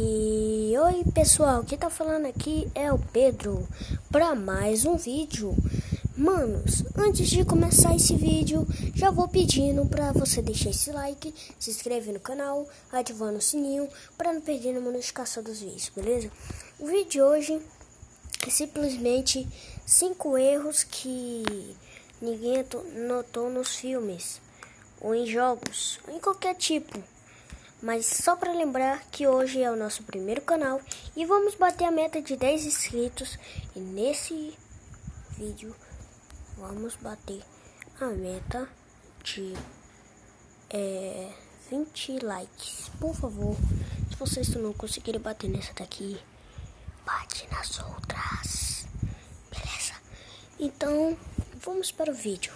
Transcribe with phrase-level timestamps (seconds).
[0.00, 3.66] E oi pessoal, quem tá falando aqui é o Pedro
[4.12, 5.52] para mais um vídeo.
[6.16, 8.64] Manos, antes de começar esse vídeo,
[8.94, 13.88] já vou pedindo para você deixar esse like, se inscrever no canal, ativando o sininho
[14.16, 16.30] para não perder nenhuma notificação dos vídeos, beleza?
[16.78, 17.60] O vídeo de hoje
[18.46, 19.48] é simplesmente
[19.84, 21.42] 5 erros que
[22.22, 22.64] ninguém
[23.08, 24.40] notou nos filmes
[25.00, 27.02] ou em jogos, ou em qualquer tipo.
[27.80, 30.80] Mas só para lembrar que hoje é o nosso primeiro canal
[31.14, 33.38] e vamos bater a meta de 10 inscritos.
[33.76, 34.52] E nesse
[35.36, 35.74] vídeo
[36.56, 37.40] vamos bater
[38.00, 38.68] a meta
[39.22, 39.54] de
[40.70, 41.30] é,
[41.70, 42.90] 20 likes.
[42.98, 43.56] Por favor,
[44.10, 46.20] se vocês não conseguirem bater nessa daqui,
[47.06, 48.86] bate nas outras.
[49.50, 49.94] Beleza?
[50.58, 51.16] Então,
[51.60, 52.52] vamos para o vídeo.